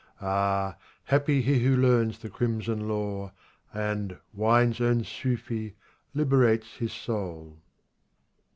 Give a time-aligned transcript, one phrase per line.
[0.23, 0.77] Ah!
[1.03, 3.33] happy he who learns the crimson lore,
[3.71, 5.75] And, wine's own Sufi,
[6.15, 7.59] liberates his soul.